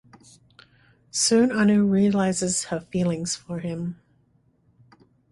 [1.11, 4.01] Soon Anu realizes her feelings for him.